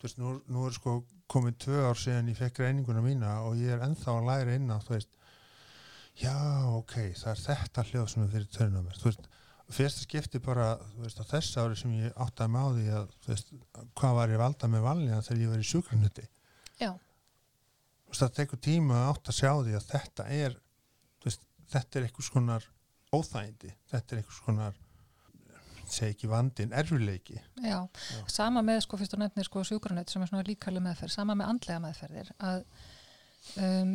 [0.00, 0.94] þú veist, nú, nú er sko
[1.30, 4.72] komin tvö ár síðan ég fekk reyninguna mína og ég er ennþá að læra inn
[4.72, 5.12] á þú veist,
[6.18, 6.34] já,
[6.78, 9.28] ok það er þetta hljóð sem er fyrir törnum þú veist,
[9.70, 13.14] fyrsta skipti bara þú veist, á þess ári sem ég áttaði með á því að
[13.20, 13.54] þú veist,
[14.00, 16.26] hvað var ég valda með valja þegar ég var í sjúkranutti
[16.80, 20.58] já, þú veist, það tekur tíma að átt að sjá því að þetta er
[21.20, 22.70] þú veist, þetta er einhvers konar
[23.14, 24.78] óþægindi, þetta er einhvers konar
[25.90, 27.80] segi ekki vandin, erfileiki já.
[28.30, 31.50] Sama með, sko, fyrst og nefnir sko sjúkranett sem er svona líkalega meðferð, sama með
[31.54, 32.62] andlega meðferðir að
[33.64, 33.94] um,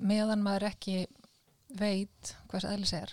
[0.00, 0.98] meðan maður ekki
[1.76, 3.12] veit hvers eðlis er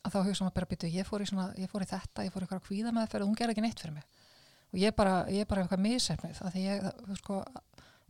[0.00, 2.34] að þá hugsa maður bara býtu, ég fór í svona, ég fór í þetta, ég
[2.34, 4.20] fór í eitthvað kvíða meðferð og hún gerði ekki neitt fyrir mig.
[4.70, 6.40] Og ég bara, ég bara eitthvað misefnið
[7.20, 7.42] sko,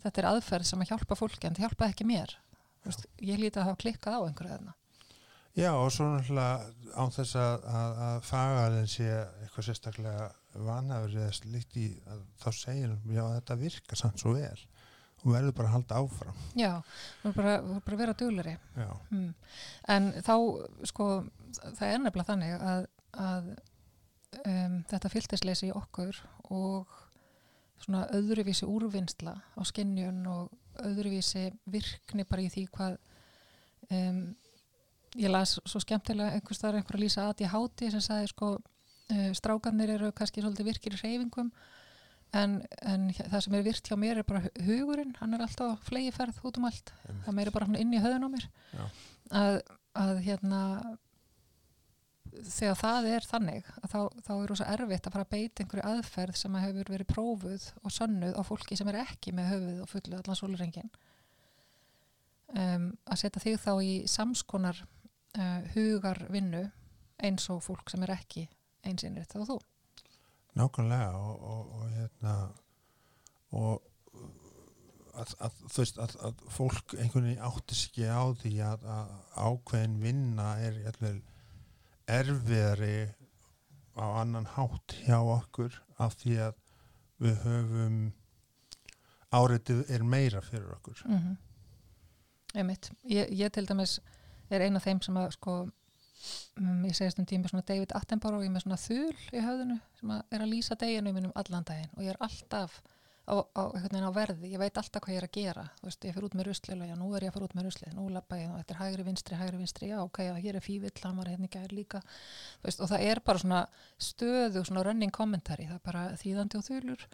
[0.04, 2.36] þetta er aðferð sem að hjálpa fólki en það hjálpa ekki mér.
[2.80, 4.76] Þú veist, ég líti að hafa klikkað á einhverju þarna
[5.58, 10.28] Já, og svo náttúrulega án þess að, að, að fagalinn sé eitthvað sérstaklega
[10.66, 14.60] vanafur eða slíkt í að þá segir já, þetta virkar samt svo vel.
[15.20, 16.38] Og verður bara að halda áfram.
[16.56, 16.70] Já,
[17.20, 19.34] þú er bara, að vera dugleri Já, Hmm.
[19.92, 20.34] En þá,
[20.88, 21.08] sko,
[21.58, 22.86] það er nefnilega þannig að,
[23.26, 23.50] að
[24.46, 26.22] um, þetta fylgtisleysi í okkur
[26.56, 26.96] og
[27.80, 30.50] svona öðruvísi úrvinnsla á skinnjun og
[30.84, 32.96] öðruvísi virkni bara í því hvað
[33.90, 34.22] um,
[35.18, 38.50] ég las svo skemmtilega einhvers þar einhver að lýsa að ég háti sem sagði sko
[38.60, 41.50] uh, strákarnir eru kannski svolítið virkir í reyfingum
[42.38, 45.74] en, en það sem er virt hjá mér er bara hu- hugurinn, hann er alltaf
[45.74, 47.24] á flegi ferð út um allt einmitt.
[47.26, 48.46] það meiri bara svona inn í höðun á mér.
[49.34, 49.56] Að,
[49.98, 50.60] að hérna
[52.30, 56.36] þegar það er þannig þá, þá er rosa erfitt að fara að beita einhverju aðferð
[56.38, 59.90] sem að hefur verið prófuð og sönnuð á fólki sem er ekki með höfuð og
[59.90, 60.92] fullu allan sólurengin
[62.54, 64.78] um, að setja þig þá í samskonar
[65.38, 66.64] uh, hugarvinnu
[67.20, 68.48] eins og fólk sem er ekki
[68.86, 69.60] einsinnir þá þú?
[70.58, 72.34] Nákvæmlega og, og, og hérna
[73.50, 73.90] og
[75.20, 79.98] að, að, veist að, að fólk einhvern veginn áttis ekki á því að, að ákveðin
[80.02, 81.16] vinna er jætvel
[82.10, 82.96] erfiðari
[84.00, 86.58] á annan hátt hjá okkur af því að
[87.20, 87.98] við höfum
[89.30, 91.02] áreitið er meira fyrir okkur.
[91.06, 91.36] Mm -hmm.
[92.54, 92.90] einmitt.
[93.04, 94.00] Ég, ég til dæmis
[94.56, 95.56] er eina af þeim sem að sko
[96.60, 100.14] um, ég segist um tíma svona David Attenborough ég með svona þul í höfðinu sem
[100.16, 102.80] að er að lýsa deginu mínum allan daginn og ég er alltaf
[103.30, 106.26] á, á, á verði, ég veit alltaf hvað ég er að gera veist, ég fyrir
[106.26, 108.50] út með rusli, já, nú er ég að fyrir út með rusli nú lappa ég,
[108.50, 111.30] og þetta er hægri vinstri, hægri vinstri já, ok, já, hér er fívill, hann var
[111.30, 112.02] hérna í gær líka
[112.64, 113.60] veist, og það er bara svona
[114.10, 117.06] stöðu, svona running commentary það er bara þýðandi og þulur.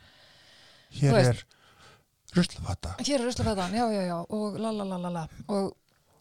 [0.96, 1.42] Hér er
[2.36, 5.74] ruslafata hér er ruslafæðan, já, já, já, og la la la la la og,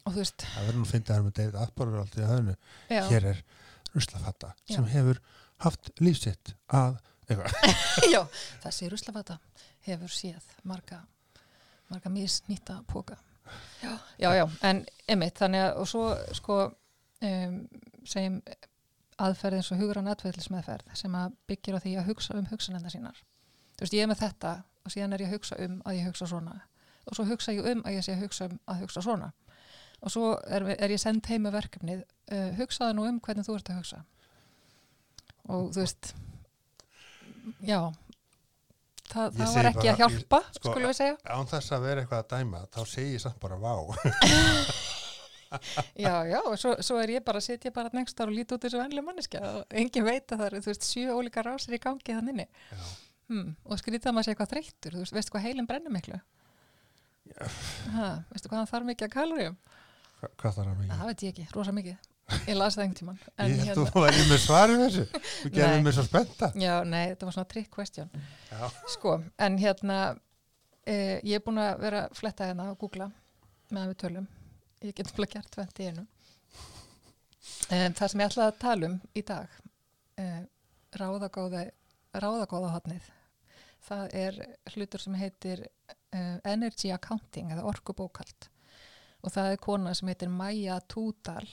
[0.06, 2.56] og þú veist, það verður nú að finna það með David Attenborough alltaf í höfnu
[3.10, 3.44] hér er
[3.96, 4.76] ruslafata Já.
[4.76, 5.22] sem hefur
[5.66, 7.02] haft lífsitt að
[8.14, 8.22] Já,
[8.62, 9.40] þessi ruslafata
[9.88, 11.00] hefur séð marga,
[11.90, 13.18] marga misnýta póka.
[13.82, 16.04] Já, já, já, en emitt, þannig að, og svo,
[16.38, 16.58] sko,
[17.26, 17.58] um,
[18.06, 18.40] segjum
[19.26, 23.22] aðferð eins og hugrann atveðlismeðferð sem að byggir á því að hugsa um hugsanenda sínar.
[23.76, 24.54] Þú veist, ég er með þetta
[24.86, 26.60] og síðan er ég að hugsa um að ég hugsa svona
[27.06, 29.32] og svo hugsa ég um að ég sé að hugsa um að hugsa svona
[30.06, 33.56] og svo er, er ég send heim með verkefnið uh, hugsaðu nú um hvernig þú
[33.60, 34.02] ert að hugsa.
[35.50, 36.14] Og þú veist
[37.66, 37.80] já
[39.06, 41.18] Ég það var ekki bara- að hjálpa ég- sko, skulum við segja.
[41.30, 43.74] án þess að vera eitthvað að dæma þá segi ég samt bara vá.
[45.96, 48.64] Já, já, og svo, svo er ég bara sitja bara next ára og líti út
[48.66, 51.80] þessu venlega manneskja og engin veit að það eru, þú veist, sjö ólíka rásir í
[51.80, 52.36] gangi þannig
[53.30, 56.20] hmm, og skrítið að maður sé eitthvað þreyttur, þú veist, veistu hvað heilin brennur miklu?
[57.40, 59.56] Ha, veistu hvað hann þarf mikið að Hva,
[60.22, 60.92] hvað þarf að mikið?
[61.00, 62.12] það veit ég ekki, rosa mikið.
[62.50, 65.04] Ég las það einhvern tíman Ég held hérna, þú væri með svarið þessu.
[65.44, 68.10] Þú gerðum mig svo spennta já, nei, þetta var svona trick question.
[68.50, 68.64] Já,
[68.96, 69.14] sko,
[69.46, 70.00] en hérna
[70.90, 73.12] eh, ég er búin að vera að fletta hérna og googla
[73.70, 74.28] meðan við tölum.
[74.82, 76.08] Ég get bara gert 20 í einu.
[77.76, 79.62] En það sem ég ætlaði að tala um í dag
[80.22, 80.42] eh,
[80.98, 81.68] ráðagóða
[82.16, 83.12] ráðagóða hotnið
[83.86, 84.42] það er
[84.74, 88.50] hlutur sem heitir eh, Energy Accounting eða orkubókald
[89.26, 91.48] og það er kona sem heitir Maja Túdal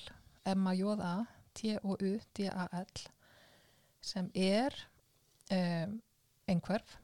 [0.53, 1.15] M-A-J-A
[1.57, 3.05] T-O-U-D-A-L
[4.03, 4.75] sem er
[5.53, 6.01] um,
[6.51, 6.97] einhverf.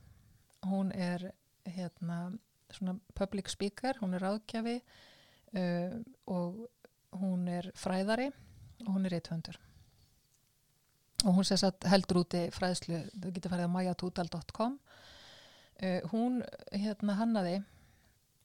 [0.66, 1.30] Hún er
[1.68, 2.32] hérna
[2.70, 4.76] svona public speaker, hún er ráðgjafi
[5.56, 5.94] uh,
[6.26, 6.66] og
[7.16, 8.28] hún er fræðari
[8.84, 9.56] og hún er reythöndur
[11.26, 14.76] og hún sér satt heldur úti fræðslu, þú getur farið á majatúdal.com
[15.82, 17.56] uh, hún hérna hannaði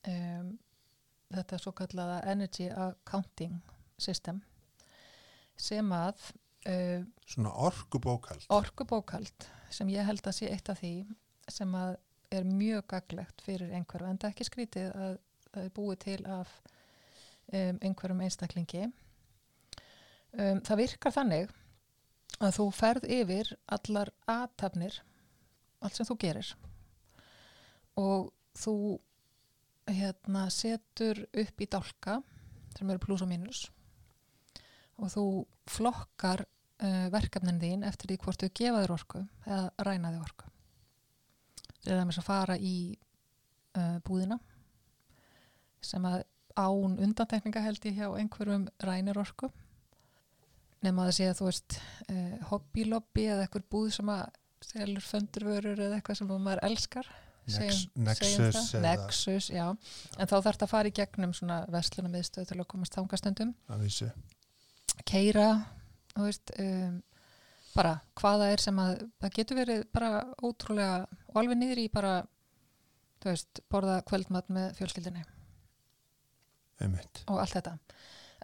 [0.07, 0.53] um,
[1.37, 3.59] þetta svo kallaða Energy Accounting
[4.01, 4.41] System
[5.59, 6.29] sem að
[6.69, 10.95] uh, svona orkubókald orkubókald sem ég held að sé eitt af því
[11.51, 11.95] sem að
[12.33, 15.17] er mjög gaglegt fyrir einhverju en það er ekki skrítið að
[15.53, 16.53] það er búið til af
[17.53, 18.87] um, einhverjum einstaklingi.
[20.33, 21.51] Um, það virkar þannig
[22.41, 24.97] að þú ferð yfir allar aðtapnir
[25.83, 26.53] allt sem þú gerir
[27.99, 28.75] og þú
[29.89, 32.19] hérna setur upp í dálka
[32.77, 33.65] sem eru pluss og mínus
[35.01, 35.25] og þú
[35.69, 40.51] flokkar uh, verkefnin þín eftir því hvort þau gefa þér orku eða ræna þér orku.
[41.83, 42.75] Er með að fara í
[43.75, 44.39] uh, búðina
[45.83, 46.23] sem að
[46.55, 49.49] án undantekninga held ég hjá einhverjum rænir orku
[50.83, 51.77] nema að það sé að þú veist
[52.13, 54.23] uh, hobbylobby eða eitthvað búð sem að
[54.63, 57.09] selur föndurvörur eða eitthvað sem maður elskar
[57.51, 62.59] segjum Nexus eða Nexus, en þá þarf þetta að fara í gegnum svona verslunarmiðstöð til
[62.59, 62.95] að komast
[63.81, 64.11] vísu.
[65.09, 65.47] Keira
[66.15, 67.01] veist um,
[67.73, 70.11] bara hvaða er sem að það getur verið bara
[70.45, 72.17] ótrúlega og alveg niður í bara
[73.23, 75.23] veist, borða kvöldmat með fjölskyldinni
[76.83, 77.23] einmitt.
[77.31, 77.77] Og allt þetta,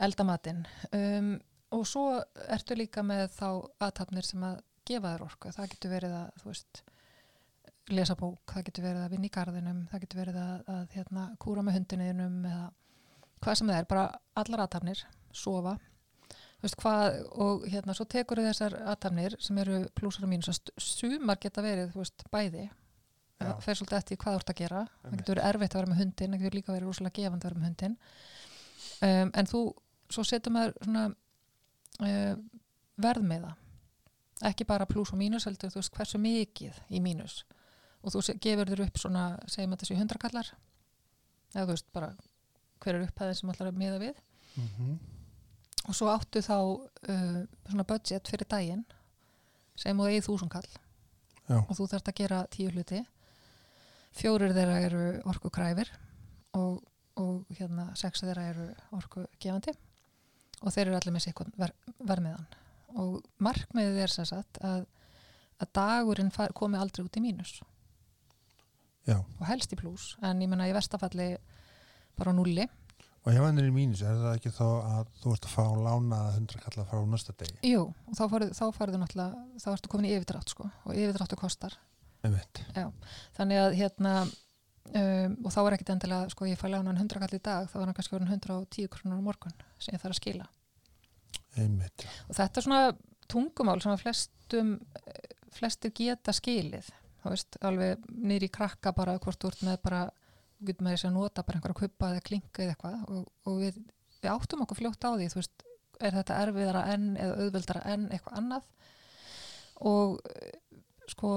[0.05, 0.63] eldamatinn
[0.95, 1.33] um,
[1.75, 2.05] og svo
[2.49, 3.49] ertu líka með þá
[3.85, 6.81] aðtapnir sem að gefa þér orku, það getur verið að þú veist,
[7.93, 11.25] lesa bók það getur verið að vinna í garðinum það getur verið að, að hérna,
[11.41, 12.67] kúra með hundinniðinum eða
[13.43, 14.05] hvað sem það er, bara
[14.39, 15.77] allar aðtapnir, sofa.
[16.59, 21.39] Veist hvað, og hérna svo tekur þessar aðtapnir sem eru plussar og mínus að sumar
[21.39, 22.67] geta verið, þú veist, bæði.
[23.39, 23.45] Já.
[23.45, 24.79] það fer svolítið eftir hvað þú ert að gera.
[25.03, 27.49] Það getur verið erfitt að vera með hundin það getur líka verið rosalega gefandi að
[27.49, 27.93] vera með hundin
[29.07, 29.61] um, en þú,
[30.11, 31.03] svo setur maður svona
[32.03, 32.33] uh,
[32.99, 33.53] verðmiða.
[34.49, 37.45] Ekki bara pluss og mínus heldur þú veist hversu mikið í mínus
[37.99, 40.51] og þú gefur þér upp svona segjum að þessi hundrakallar.
[41.55, 42.11] Eða þú veist bara
[42.79, 44.19] hver er upphæðin sem allar að miða við?
[44.55, 44.99] Mm
[45.89, 48.83] og svo áttu þá uh, svona budget fyrir daginn
[49.79, 50.67] sem þú eigið þúsund kall
[51.49, 51.57] Já.
[51.63, 53.01] og þú þarft að gera tíu hluti.
[54.19, 55.89] Fjórir þeirra eru orku kræfir
[56.57, 56.81] og,
[57.17, 59.73] og hérna sex þeirra eru orku gefandi
[60.59, 62.45] og þeir eru allir með sikkur ver, vermiðan
[62.99, 64.83] og markmiðið er sem sagt að,
[65.61, 67.59] að dagurinn far, komi aldrei út í mínus
[69.09, 71.31] Já, og helst í pluss en ég menna í verstafalli
[72.19, 72.67] bara nulli
[73.25, 75.63] og ef hann er í mínus er það ekki þá að þú ert að fá
[75.85, 80.13] lánaða hundra kalla frá næsta degi Jú, og þá farið náttúrulega, þá ertu komin í
[80.15, 81.75] yfirdrátt sko og yfirdráttu kostar.
[82.23, 84.13] Þannig að hérna,
[84.91, 87.75] um, og þá er ekkit endilega, sko ég fæ lánan 100 kall í dag, þá
[87.79, 90.49] er hann kannski orðin 110 krónur á morgun sem ég þarf að skila.
[91.59, 92.07] einmitt.
[92.29, 92.81] Og þetta er svona
[93.29, 96.87] tungumál sem að flestum, eh, flestir geta skilið,
[97.23, 100.03] þá veist, alveg í krakka bara hvort ert með bara,
[100.59, 103.79] getur með þess að nota bara einhverja kuppa eða klinka eða eitthvað og, og við,
[104.19, 105.65] við áttum okkur fljótt á því, þú veist,
[105.99, 108.69] er þetta erfiðara enn eða auðveldara enn eitthvað annað?
[109.89, 110.19] Og
[111.09, 111.33] sko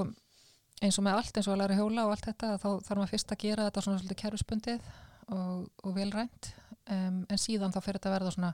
[0.82, 3.12] eins og með allt eins og að læra hjóla og allt þetta þá þarf maður
[3.12, 4.90] fyrst að gera þetta svona svolítið kerfspundið
[5.32, 6.50] og, og velrænt
[6.90, 8.52] um, en síðan þá fer þetta að verða svona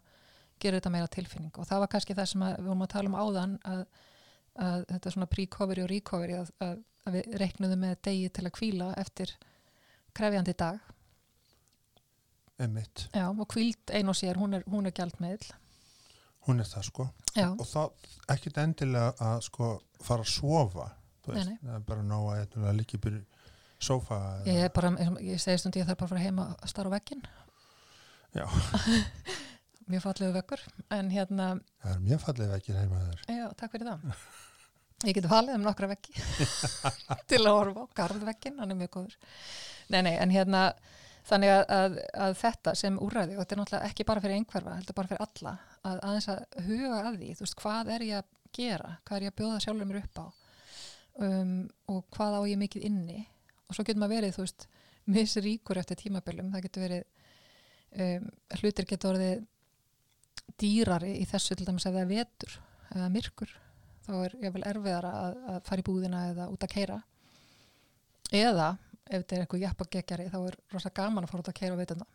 [0.59, 1.55] gera þetta meira tilfinning.
[1.57, 3.83] Og það var kannski það sem að, við vorum að tala um áðan að,
[4.69, 8.55] að þetta svona pre-covery og recovery að, að, að við reiknuðum með degi til að
[8.59, 9.33] kvíla eftir
[10.19, 10.79] krefjandi dag
[12.59, 15.51] einmitt, Já, og kvíld ein og sér, hún er, hún er gjaldmiðl.
[16.49, 17.83] hún er það sko Já, og þá
[18.35, 19.69] ekkit endilega að sko
[20.03, 20.89] fara að sofa
[21.29, 21.59] veist, Nei, nei.
[21.63, 23.23] það er bara nóg að líka byrja
[23.79, 24.19] sófa
[24.49, 24.91] ég er bara,
[25.23, 27.21] ég segi stundi ég þarf bara að fara heima að starra á veggin.
[28.35, 28.47] Já.
[29.89, 31.45] Mjög fallegu veggur, en hérna,
[31.81, 34.19] það er mjög fallið ekki heima þér já, takk fyrir það.
[35.07, 36.15] Ég geti valið um nokkra veggi
[37.31, 39.19] til að horfa á garðveggin, hann er mjög góður.
[39.95, 40.63] Nei, nei, en hérna,
[41.29, 44.75] þannig að, að, að þetta sem úrræði, og þetta er náttúrulega ekki bara fyrir einhverfa,
[44.81, 45.53] heldur bara fyrir alla,
[45.87, 49.27] að aðeins að huga að því, þú veist, hvað er ég að gera, hvað er
[49.29, 50.27] ég að bjóða sjálfur mér upp á?
[51.29, 51.55] Um,
[51.95, 53.23] og hvað á ég mikið inni?
[53.69, 54.69] Og svo getur maður verið, þú veist,
[55.15, 57.07] misríkur eftir tímaböllum, það getur verið,
[58.03, 59.47] um, hlutir getur orðið
[60.59, 62.61] dýrari í þessu til dæmis ef það er vetur
[62.97, 63.57] eða myrkur,
[64.09, 67.01] þá er ég vel erfiðara að, að fara í búðina eða út að keira
[68.35, 68.71] eða
[69.09, 72.09] ef þetta er eitthvað jafnbagegjari þá er rosa gaman að fara út að keira á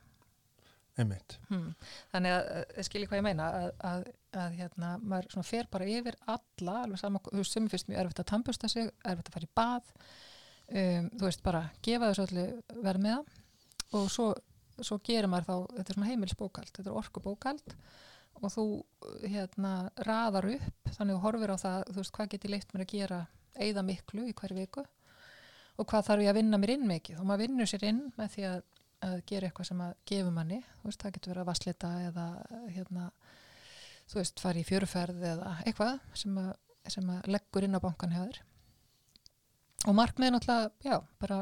[0.99, 1.71] einmitt, hmm.
[2.11, 4.03] þannig að, að skilji hvað ég meina að, að,
[4.43, 8.21] að hérna, maður fer bara yfir alla, alveg sama, þú veist, sem fyrst mjög erfitt
[8.21, 9.89] að tampusta sig, erfitt að fara í bað
[10.83, 12.45] um, þú veist, bara gefa þessu öllu
[12.85, 13.33] verð með
[13.97, 14.27] og svo,
[14.81, 17.75] svo gerir maður þá þetta er svona heimilsbókald, þetta er orkubókald
[18.43, 18.65] og þú
[19.23, 19.73] hérna
[20.07, 22.93] raðar upp, þannig þú horfir á það þú veist, hvað get ég leitt mér að
[22.93, 23.21] gera
[23.53, 24.83] eigða miklu í hverju viku
[25.79, 27.19] og hvað þarf ég að vinna mér inn mikið?
[27.21, 28.61] Og maður vinnur sér inn með því að
[29.03, 32.27] að gera eitthvað sem að gefa manni þú veist, það getur verið að vaslita eða
[32.75, 33.07] hérna,
[34.11, 36.53] þú veist, fara í fjöruferð eða eitthvað sem að,
[36.95, 38.39] sem að leggur inn á bankan þér.
[39.89, 41.41] Og markmiðin alltaf já, bara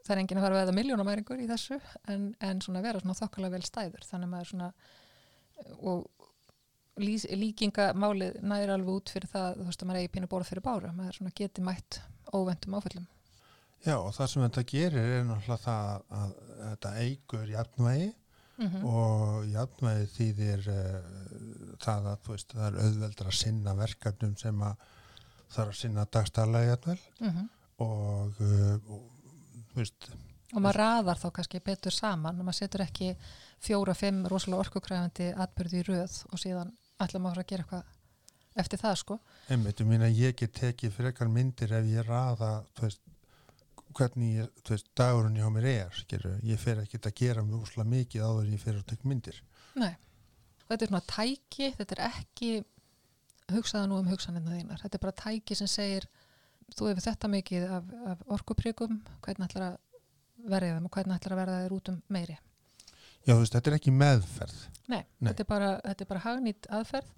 [0.00, 1.78] það er enginn að fara að veða miljónamæringur í þessu
[2.10, 4.06] en, en svona vera svona þokkalega vel stæður.
[4.08, 4.70] Þannig að maður svona
[5.80, 6.06] og
[7.00, 10.64] lýs, líkingamálið næri alveg út fyrir það, þú veist, að maður eigi pínu borð fyrir
[10.66, 12.00] bára, maður svona geti mætt
[12.36, 13.06] óvendum áföllum
[13.86, 16.32] já og það sem þetta gerir er náttúrulega það að, að
[16.64, 18.08] þetta eigur jafnvægi
[18.60, 24.34] mm og jafnvægi þýðir uh, það að þú veist, það er auðveldur að sinna verkefnum
[24.36, 24.82] sem að
[25.50, 27.46] þarf að sinna dagstæðlega jafnvel -hmm.
[27.86, 29.06] og, uh, og
[29.70, 30.10] þú veist,
[30.52, 33.14] og maður raðar þá kannski betur saman og maður setur ekki
[33.60, 37.96] fjóra, fimm rosalega orkukræfandi atbyrði í röð og síðan ætla maður að gera eitthvað
[38.60, 39.18] eftir það sko.
[39.52, 43.02] Einmitt, ég ég get tekið frekar myndir ef ég raða veist,
[43.96, 47.86] hvernig ég, veist, dagurinn hjá mér er skilur, ég fer ekki að gera mjög úsla
[47.86, 49.42] mikið áður en ég fer að tekja myndir.
[49.78, 49.94] Nei.
[50.68, 52.50] þetta er svona tæki þetta er ekki
[53.50, 56.06] hugsaða nú um hugsanirna þínar, þetta er bara tæki sem segir
[56.76, 59.80] þú hefur þetta mikið af, af orkuprikum, hvernig ætlar að
[60.50, 62.38] verða þeim og hvernig ætlar að verða þeir út um meiri
[63.26, 64.58] já, þú veist, þetta er ekki meðferð.
[64.90, 65.30] Nei, Nei.
[65.30, 67.12] Þetta, er bara, þetta er bara hagnýtt aðferð.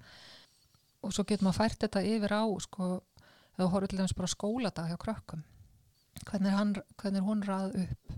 [1.03, 2.91] Og svo getur maður fært þetta yfir á sko,
[3.23, 5.43] ef þú horfður til dæmis bara skóladag hjá krökkum.
[6.23, 8.15] Hvernig er, hann, hvernig er hún rað upp?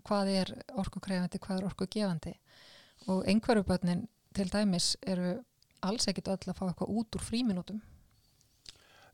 [0.00, 2.34] Og hvað er orkukræfandi, hvað er orkugefandi?
[3.12, 5.36] Og einhverju börnin til dæmis eru
[5.82, 7.80] alls ekkit öll að fá eitthvað út úr fríminútum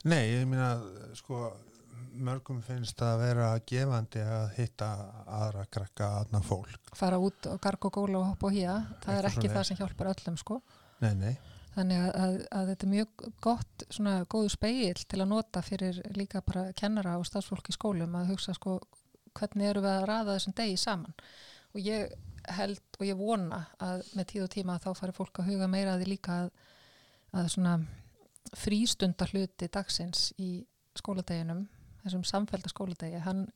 [0.07, 0.77] Nei, ég meina,
[1.19, 1.49] sko
[2.25, 4.89] mörgum finnst það að vera gefandi að hitta
[5.27, 6.93] aðra krakka aðna fólk.
[6.99, 9.71] fara út og garg og góla og hoppa og hýja það er ekki það svoleiðis.
[9.71, 10.61] sem hjálpar öllum sko
[10.99, 11.35] Nei, nei,
[11.79, 16.01] Þannig að, að, að þetta er mjög gott, svona góðu speil til að nota fyrir
[16.17, 18.81] líka bara kennara og stafsfólk í skólum að hugsa sko
[19.39, 21.15] hvernig eru við að raða þessum degi saman.
[21.77, 22.17] Og ég
[22.57, 25.95] held og ég vona að með tíð og tíma þá fari fólk að huga meira
[25.95, 26.51] að því líka að,
[27.39, 27.75] að svona
[28.57, 30.51] frístunda hluti dagsins í
[30.99, 31.67] skóladeginum,
[32.03, 33.47] þessum samfælda skóladegi, hann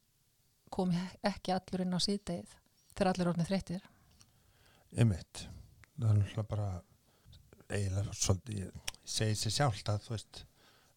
[0.72, 0.93] kom
[1.26, 2.55] ekki allur inn á síðdegið
[2.93, 3.90] þegar allir orðnið þreyttir.
[4.97, 5.45] einmitt.
[5.97, 6.70] Það er náttúrulega bara
[7.72, 10.43] eiginlega svolítið, ég segi sér sjálft að þú veist,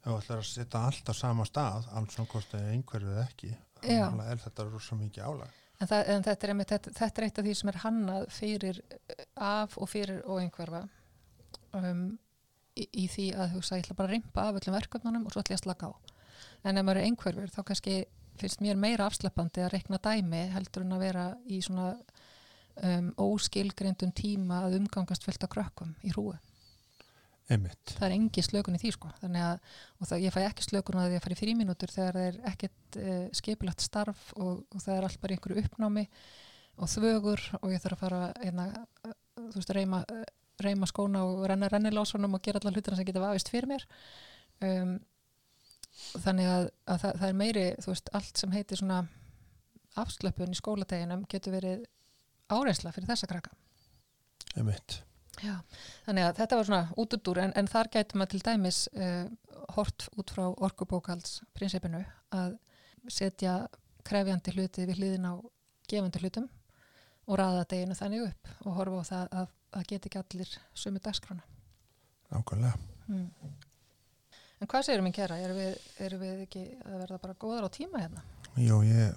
[0.02, 3.14] ef þú ætlar að setja allt á sama stað, alls svona hvort það er einhverju
[3.14, 3.54] eða ekki,
[3.86, 5.62] þannig er þetta rosa mikið álag.
[5.76, 8.28] En, það, en þetta, er einmitt, þetta, þetta er eitt af því sem er hannað
[8.32, 8.78] fyrir
[9.36, 10.86] af og fyrir og einhverfa
[11.76, 12.06] um,
[12.80, 15.44] í, í því að hugsa ég ætla bara að rimpa af öllum verkefnunum og svo
[15.44, 15.94] ætla ég að slaka á.
[16.66, 17.98] En ef maður er einhverfur þá kannski
[18.40, 24.12] finnst mér meira afslappandi að rekna dæmi heldur en að vera í svona um, óskilgreyndum
[24.16, 26.36] tíma að umgangast fullt af krökkum í hrúu.
[27.46, 27.94] Einmitt.
[27.94, 29.12] Það er engi slökun í því sko.
[29.22, 29.60] Að,
[30.02, 32.98] og það, ég fæ ekki slökun að að fara í fríminútur þegar það er ekkert
[33.02, 36.08] uh, skipulagt starf og, og það er allt bara einhverju uppnámi
[36.76, 38.66] og þvögur og ég þarf að fara hérna,
[39.06, 39.14] uh,
[39.44, 40.02] þú veist, reyma,
[40.66, 43.86] reyma skóna og renna rennilásunum og gera allar hlutina sem geta vafist fyrir mér
[44.66, 44.98] um,
[46.24, 49.02] þannig að, að það, það er meiri, þú veist, allt sem heitir svona
[49.96, 51.86] afslöpun í skólateginum getur verið
[52.52, 53.54] áreinsla fyrir þessa krakka
[54.56, 55.02] Einmitt.
[55.44, 55.56] Já,
[56.06, 58.78] þannig að þetta var svona út út úr en, en þar gætum maður til dæmis
[58.96, 59.26] uh,
[59.76, 62.00] hort út frá orkubókalds prinsipinu
[62.36, 62.56] að
[63.12, 63.58] setja
[64.08, 65.34] krefjandi hluti við hliðin á
[65.92, 66.48] gefandi hlutum
[67.26, 71.04] og ræða deginu þannig upp og horfa á það að það get ekki allir sömu
[71.04, 71.44] dagskrána.
[72.32, 72.78] nákvæmlega.
[73.08, 73.30] Mm.
[74.62, 75.38] En hvað segir minn kæra?
[75.44, 78.24] Erum við, erum við ekki að verða bara góðar á tíma hérna?
[78.58, 79.16] Jú, ég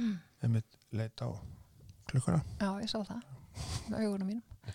[0.00, 0.14] Mm.
[0.40, 1.28] hef mitt leit á
[2.08, 2.38] klukkuna.
[2.60, 3.20] Já, ég sá það
[3.90, 4.74] með augunum mínum.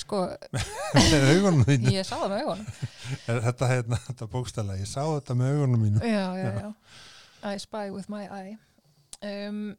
[0.00, 0.20] Sko,
[1.12, 1.92] með augunum mínu.
[1.92, 2.66] ég sá það með augunum.
[3.28, 6.00] Er Þetta, hérna, þetta bókstæla, ég sá þetta með augunum mínu.
[6.00, 6.72] Já, já, já.
[7.52, 8.56] I spy with my eye.
[9.20, 9.76] Um,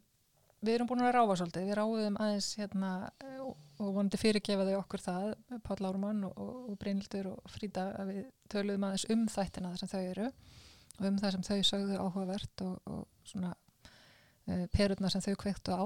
[0.63, 1.69] við erum búin að ráfa svolítið.
[1.69, 5.27] Við ráðum aðeins hérna eh, og og vonandi fyrirgefa þau okkur það,
[5.65, 9.81] Páll Árumann og, og, og Brynildur og Frída, að við töluðum aðeins um þættina þar
[9.81, 15.09] sem þau eru og um það sem þau sögðu áhugavert og, og svona uh, perurna
[15.09, 15.83] sem þau kveiktu á.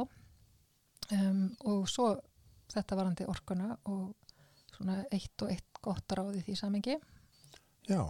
[1.15, 2.09] Um, og svo
[2.73, 4.09] þetta varandi orkuna og
[4.75, 6.97] svona eitt og eitt gott ráð í því samingi.
[7.87, 8.01] Já,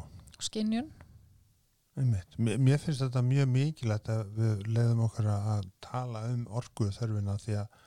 [0.42, 0.90] Skinnjun,
[2.02, 2.38] einmitt.
[2.38, 7.56] Mér, finnst þetta mjög mikilvægt að við leiðum okkur að tala um orkuðu þörfina því
[7.62, 7.78] að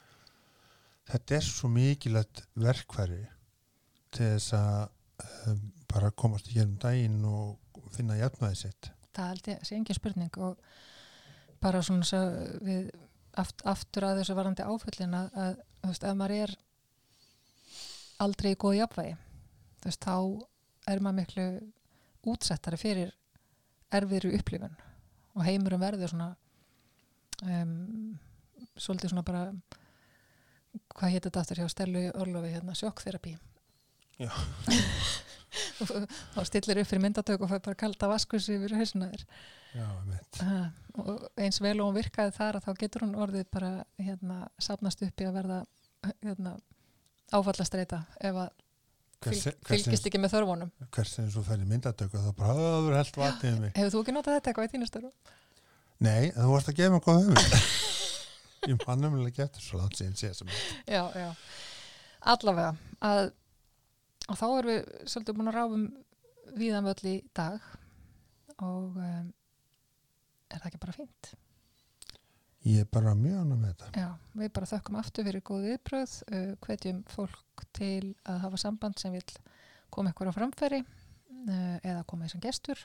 [1.11, 3.21] þetta er svo mikilvægt verkfæri
[4.15, 4.81] til þess að
[5.51, 8.91] um, bara komast í gerum daginn og finna jafnvæði sitt.
[9.15, 10.59] það held ég sé engin spurning og
[11.63, 12.21] bara svona svo
[12.67, 12.91] við
[13.39, 16.55] aft, aftur að þessu varandi áföllin að, að þú veist, ef maður er
[18.21, 19.17] aldrei í góð jafnvægi
[19.81, 21.49] þú veist, þá er maður miklu
[22.31, 23.15] útsettari fyrir
[23.95, 24.77] erfiðri upplifun
[25.37, 26.31] og heimurum verður svona
[27.45, 28.19] um,
[28.77, 29.45] svolítið svona bara
[30.95, 33.37] hvað hétt þetta aftur hjá Stellu Orlofi hérna, sjokkþerapi
[34.21, 34.31] Já.
[36.39, 39.25] og stillir upp fyrir myndatök og fær bara kalda vaskus yfir hausina þér
[39.71, 40.41] Já, einmitt.
[40.43, 40.61] Ha,
[40.99, 43.71] og eins vel og hún virkaði þar að þá getur hún orðið bara
[44.03, 45.59] hérna, safnast upp í að verða
[46.25, 46.57] hérna,
[47.31, 48.51] áfallastreita ef að
[49.25, 53.75] fylg, fylgist ekki með þörfunum hvers sem svo færði myndatöku þá verður held vatnið mig.
[53.77, 55.11] Hefur þú ekki notað þetta eitthvað í þínu störu?
[56.01, 57.59] Nei, þú varst að gefa mig góð hugmynd.
[58.71, 60.55] Ég mann umlega getur svo langt síðan séð sem
[60.89, 61.29] Já, já.
[62.33, 62.73] Allavega
[63.05, 63.31] að
[64.31, 65.85] og þá erum við svolítið búin að ráfum
[66.61, 67.69] víðan völl í dag
[68.61, 69.31] og um,
[70.51, 71.33] er það ekki bara fínt?
[72.67, 73.91] Ég er bara mjög ánum með þetta.
[74.03, 74.09] Já,
[74.41, 79.15] við bara þökkum aftur fyrir góð viðbröð, uh, hvetjum fólk til að hafa samband sem
[79.17, 79.25] vil
[79.91, 82.83] koma ykkur á framfæri uh, eða koma þessum gestur.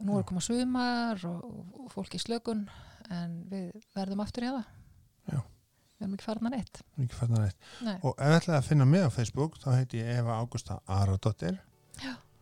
[0.00, 0.28] Nú er Já.
[0.30, 1.40] koma sumar og,
[1.76, 2.64] og, fólk í slökun
[3.12, 4.70] en við verðum aftur í það.
[5.28, 5.40] Já.
[6.00, 6.80] Við erum ekki farna neitt.
[6.80, 7.68] Það er ekki fannar neitt.
[7.84, 7.96] Nei.
[8.00, 11.60] Og ef ætlaði að finna mig á Facebook þá heiti ég Eva Ágústa Aradóttir.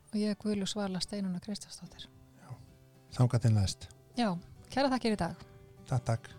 [0.09, 2.07] Og ég er Guðlu Svala Steinuna Kristjánsdóttir.
[3.13, 3.89] Þánga til næst.
[4.17, 4.31] Já,
[4.73, 5.49] kæra þakkir í dag.
[5.89, 6.38] Takk, takk.